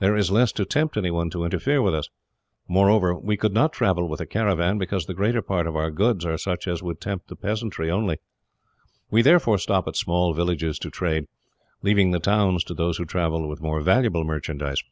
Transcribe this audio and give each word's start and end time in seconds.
"There 0.00 0.18
is 0.18 0.30
less 0.30 0.52
to 0.52 0.66
tempt 0.66 0.98
anyone 0.98 1.30
to 1.30 1.44
interfere 1.46 1.80
with 1.80 1.94
us. 1.94 2.10
Moreover, 2.68 3.14
we 3.14 3.38
could 3.38 3.54
not 3.54 3.72
travel 3.72 4.06
with 4.06 4.20
a 4.20 4.26
caravan, 4.26 4.76
because 4.76 5.06
the 5.06 5.14
greater 5.14 5.40
part 5.40 5.66
of 5.66 5.76
our 5.76 5.90
goods 5.90 6.26
are 6.26 6.36
such 6.36 6.68
as 6.68 6.82
would 6.82 7.00
tempt 7.00 7.28
the 7.28 7.36
peasantry 7.36 7.90
only. 7.90 8.18
We 9.10 9.22
therefore 9.22 9.56
stop 9.56 9.88
at 9.88 9.96
small 9.96 10.34
villages 10.34 10.78
to 10.80 10.90
trade, 10.90 11.26
leaving 11.80 12.10
the 12.10 12.20
towns 12.20 12.64
to 12.64 12.74
those 12.74 12.98
who 12.98 13.06
travel 13.06 13.48
with 13.48 13.62
more 13.62 13.80
valuable 13.80 14.24
merchandise." 14.24 14.82